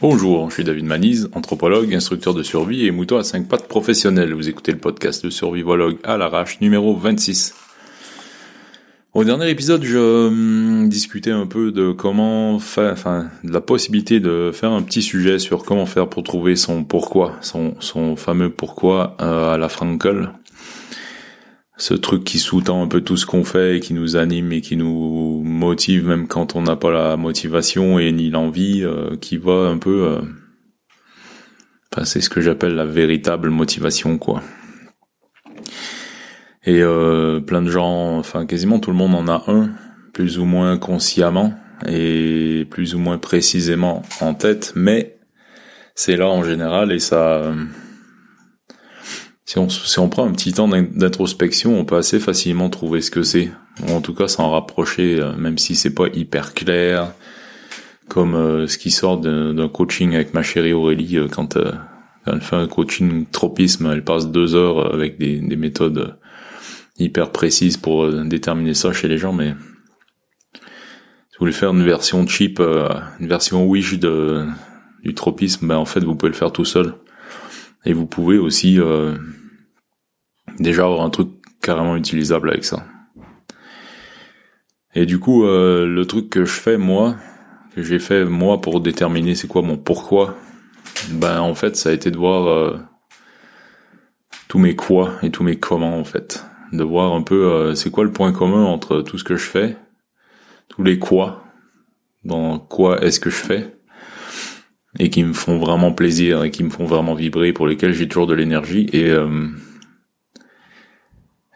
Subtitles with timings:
[0.00, 4.32] Bonjour, je suis David Manise, anthropologue, instructeur de survie et mouton à 5 pattes professionnel.
[4.32, 7.52] Vous écoutez le podcast de survivologue à l'arrache numéro 26.
[9.12, 14.20] Au dernier épisode, je hum, discutais un peu de comment faire, enfin, de la possibilité
[14.20, 18.50] de faire un petit sujet sur comment faire pour trouver son pourquoi, son, son fameux
[18.50, 20.30] pourquoi euh, à la Frankel
[21.78, 24.60] ce truc qui sous-tend un peu tout ce qu'on fait et qui nous anime et
[24.60, 29.36] qui nous motive même quand on n'a pas la motivation et ni l'envie, euh, qui
[29.36, 30.04] va un peu...
[30.04, 30.20] Euh,
[31.92, 34.42] enfin, c'est ce que j'appelle la véritable motivation, quoi.
[36.64, 39.70] Et euh, plein de gens, enfin quasiment tout le monde en a un,
[40.12, 41.54] plus ou moins consciemment
[41.86, 45.18] et plus ou moins précisément en tête, mais
[45.94, 47.54] c'est là en général et ça
[49.48, 53.10] si on, si on prend un petit temps d'introspection, on peut assez facilement trouver ce
[53.10, 53.50] que c'est.
[53.88, 57.14] Ou en tout cas s'en rapprocher, euh, même si c'est pas hyper clair,
[58.08, 61.56] comme euh, ce qui sort d'un coaching avec ma chérie Aurélie euh, quand,
[62.26, 66.18] elle fait un coaching tropisme, elle passe deux heures avec des, des méthodes
[66.98, 69.54] hyper précises pour déterminer ça chez les gens, mais
[70.52, 74.44] si vous voulez faire une version cheap, une version wish de,
[75.02, 76.96] du tropisme, ben en fait vous pouvez le faire tout seul.
[77.86, 78.78] Et vous pouvez aussi
[80.60, 81.28] déjà avoir un truc
[81.60, 82.84] carrément utilisable avec ça.
[84.94, 87.16] Et du coup, euh, le truc que je fais moi,
[87.74, 90.36] que j'ai fait moi pour déterminer c'est quoi mon pourquoi,
[91.10, 92.78] ben en fait ça a été de voir euh,
[94.48, 97.90] tous mes quoi et tous mes comment en fait, de voir un peu euh, c'est
[97.90, 99.76] quoi le point commun entre tout ce que je fais,
[100.68, 101.44] tous les quoi,
[102.24, 103.76] dans quoi est-ce que je fais,
[104.98, 108.08] et qui me font vraiment plaisir et qui me font vraiment vibrer, pour lesquels j'ai
[108.08, 109.14] toujours de l'énergie et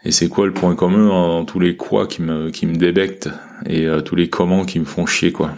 [0.05, 3.29] et c'est quoi le point commun en tous les quoi qui me qui me débectent
[3.65, 5.51] et euh, tous les comment qui me font chier quoi.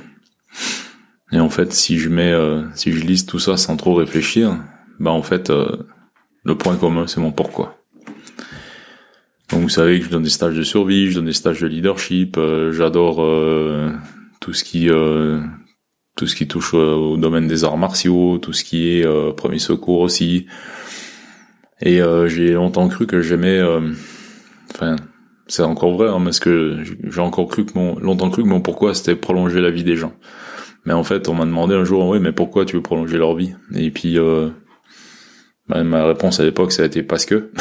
[1.31, 4.57] Et en fait, si je mets euh, si je lise tout ça sans trop réfléchir,
[4.99, 5.87] bah en fait euh,
[6.43, 7.77] le point commun c'est mon pourquoi.
[9.49, 11.67] Donc vous savez que je donne des stages de survie, je donne des stages de
[11.67, 12.39] leadership,
[12.71, 13.17] j'adore
[14.39, 14.89] tout ce qui
[16.15, 19.99] tout ce qui touche au domaine des arts martiaux, tout ce qui est premier secours
[19.99, 20.47] aussi.
[21.79, 23.61] Et j'ai longtemps cru que j'aimais
[24.75, 24.97] Enfin,
[25.47, 28.61] c'est encore vrai, hein, parce que j'ai encore cru que mon, longtemps cru que mon
[28.61, 30.13] pourquoi c'était prolonger la vie des gens.
[30.85, 33.35] Mais en fait, on m'a demandé un jour, oui, mais pourquoi tu veux prolonger leur
[33.35, 33.55] vie?
[33.73, 34.49] Et puis, euh,
[35.67, 37.51] bah, ma réponse à l'époque, ça a été parce que.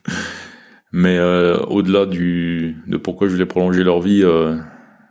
[0.92, 4.56] mais euh, au-delà du de pourquoi je voulais prolonger leur vie, euh,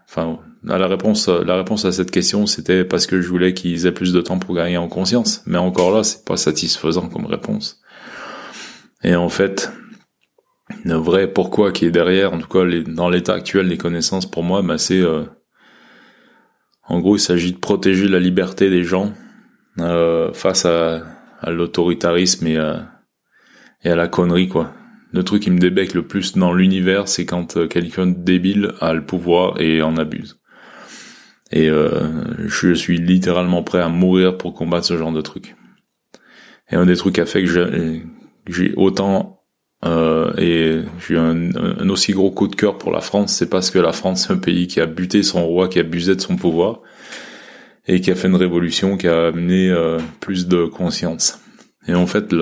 [0.09, 3.93] enfin, la réponse, la réponse à cette question, c'était parce que je voulais qu'ils aient
[3.93, 5.43] plus de temps pour gagner en conscience.
[5.45, 7.81] Mais encore là, c'est pas satisfaisant comme réponse.
[9.03, 9.71] Et en fait,
[10.83, 14.43] le vrai pourquoi qui est derrière, en tout cas dans l'état actuel des connaissances pour
[14.43, 15.23] moi, bah c'est euh,
[16.87, 19.13] en gros il s'agit de protéger la liberté des gens
[19.79, 21.03] euh, face à,
[21.41, 22.91] à l'autoritarisme et à,
[23.83, 24.73] et à la connerie quoi.
[25.11, 28.93] Le truc qui me débecque le plus dans l'univers, c'est quand euh, quelqu'un débile a
[28.93, 30.39] le pouvoir et en abuse.
[31.51, 35.55] Et je suis littéralement prêt à mourir pour combattre ce genre de truc.
[36.69, 38.03] Et un des trucs a fait que
[38.47, 39.38] j'ai autant
[39.85, 43.71] euh, et j'ai eu un, aussi gros coup de cœur pour la France, c'est parce
[43.71, 46.21] que la France c'est un pays qui a buté son roi, qui a abusé de
[46.21, 46.81] son pouvoir
[47.87, 51.39] et qui a fait une révolution qui a amené euh, plus de conscience.
[51.87, 52.35] Et en fait,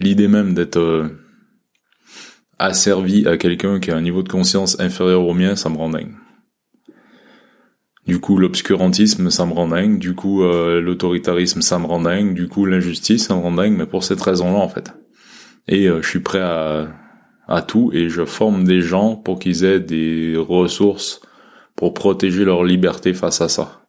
[0.00, 1.08] l'idée même d'être euh,
[2.58, 5.90] asservi à quelqu'un qui a un niveau de conscience inférieur au mien, ça me rend
[5.90, 6.14] dingue.
[8.06, 9.98] Du coup, l'obscurantisme, ça me rend dingue.
[9.98, 12.32] Du coup, l'autoritarisme, ça me rend dingue.
[12.32, 13.76] Du coup, l'injustice, ça me rend dingue.
[13.76, 14.94] Mais pour cette raison-là, en fait
[15.68, 16.88] et euh, je suis prêt à,
[17.46, 21.20] à tout et je forme des gens pour qu'ils aient des ressources
[21.76, 23.82] pour protéger leur liberté face à ça.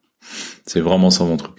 [0.64, 1.54] C'est vraiment ça mon truc.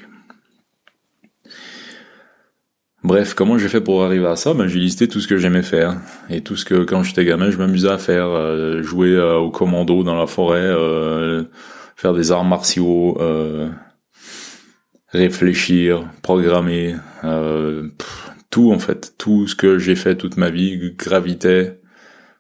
[3.03, 4.53] Bref, comment j'ai fait pour arriver à ça?
[4.53, 5.97] Ben j'ai listé tout ce que j'aimais faire
[6.29, 9.49] et tout ce que quand j'étais gamin je m'amusais à faire, euh, jouer euh, au
[9.49, 10.71] commando dans la forêt,
[11.95, 13.17] faire des arts martiaux,
[15.07, 16.95] réfléchir, programmer,
[18.51, 21.79] tout en fait, tout ce que j'ai fait toute ma vie gravitait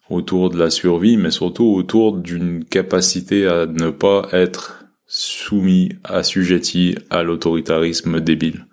[0.09, 6.95] autour de la survie, mais surtout autour d'une capacité à ne pas être soumis, assujetti
[7.09, 8.65] à l'autoritarisme débile.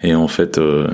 [0.00, 0.88] Et en fait, euh,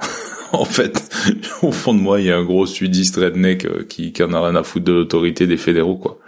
[0.52, 1.08] en fait,
[1.62, 4.32] au fond de moi, il y a un gros sudiste redneck euh, qui, qui en
[4.32, 6.18] a rien à foutre de l'autorité des fédéraux, quoi.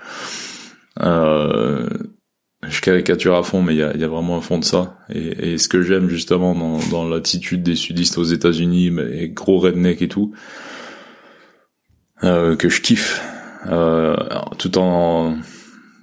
[1.01, 1.89] Euh,
[2.69, 4.99] je caricature à fond, mais il y a, vraiment un fond de ça.
[5.13, 6.55] Et, et ce que j'aime justement
[6.91, 10.33] dans, l'attitude des sudistes aux États-Unis, mais gros redneck et tout,
[12.25, 13.23] euh, que je kiffe,
[13.67, 14.17] euh,
[14.59, 15.39] tout en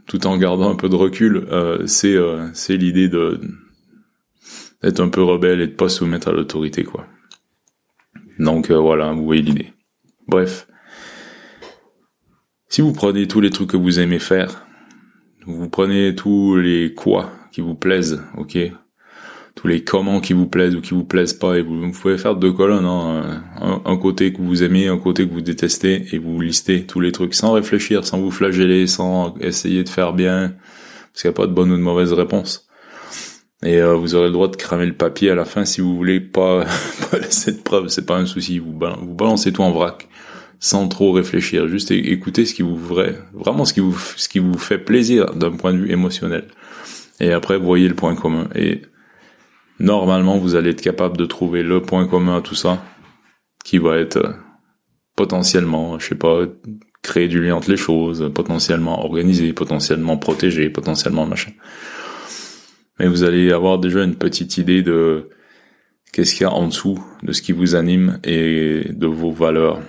[0.08, 3.42] tout en gardant un peu de recul, euh, c'est euh, c'est l'idée de
[4.84, 7.06] être un peu rebelle et de pas soumettre à l'autorité, quoi.
[8.40, 9.74] Donc voilà, vous voyez l'idée.
[10.28, 10.68] Bref.
[12.68, 14.66] Si vous prenez tous les trucs que vous aimez faire,
[15.46, 18.58] vous prenez tous les quoi qui vous plaisent, ok?
[19.56, 22.36] Tous les comment qui vous plaisent ou qui vous plaisent pas et vous, pouvez faire
[22.36, 23.44] deux colonnes hein.
[23.86, 27.14] un, côté que vous aimez un côté que vous détestez et vous listez tous les
[27.14, 30.56] trucs sans réfléchir sans vous flageller sans essayer de faire bien
[31.14, 32.68] parce qu'il n'y a pas de bonne ou de mauvaise réponse.
[33.64, 35.96] Et euh, vous aurez le droit de cramer le papier à la fin si vous
[35.96, 36.66] voulez pas,
[37.12, 37.88] pas laisser de preuves.
[37.88, 38.60] C'est pas un souci.
[38.60, 40.10] Vous balancez tout en vrac
[40.60, 44.40] sans trop réfléchir juste écoutez ce qui vous vrai vraiment ce qui vous ce qui
[44.40, 46.48] vous fait plaisir d'un point de vue émotionnel
[47.20, 48.82] et après voyez le point commun et
[49.80, 52.84] normalement vous allez être capable de trouver le point commun à tout ça,
[53.64, 54.34] qui va être euh,
[55.16, 56.42] potentiellement, je sais pas,
[57.02, 61.52] créer du lien entre les choses, potentiellement organisé, potentiellement protégé, potentiellement machin.
[63.00, 65.30] Mais vous allez avoir déjà une petite idée de
[66.14, 69.82] qu'est-ce qu'il y a en dessous de ce qui vous anime et de vos valeurs.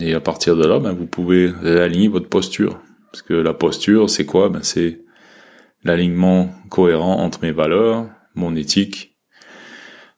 [0.00, 2.80] Et à partir de là, ben, vous pouvez aligner votre posture.
[3.12, 4.48] Parce que la posture, c'est quoi?
[4.48, 5.00] Ben, C'est
[5.84, 9.10] l'alignement cohérent entre mes valeurs, mon éthique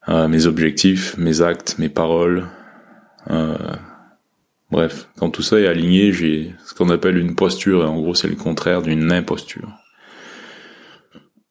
[0.09, 2.49] euh, mes objectifs, mes actes, mes paroles.
[3.31, 3.57] Euh,
[4.71, 8.15] bref, quand tout ça est aligné, j'ai ce qu'on appelle une posture, et en gros
[8.15, 9.71] c'est le contraire d'une imposture.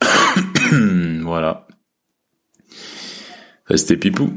[1.21, 1.65] voilà.
[3.67, 4.33] Restez pipou.